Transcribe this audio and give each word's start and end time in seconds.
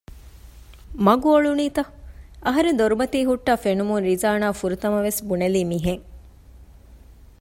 މަގު 1.05 1.27
އޮޅުނީތަ؟ 1.33 1.83
އަހަރެން 2.45 2.77
ދޮރުމަތީ 2.79 3.17
ހުއްޓައި 3.29 3.61
ފެނުމުން 3.63 4.03
ރިޒާނާ 4.09 4.47
ފުރަތަމަ 4.59 4.99
ވެސް 5.05 5.19
ބުނެލީ 5.27 5.61
މިހެން 5.71 6.03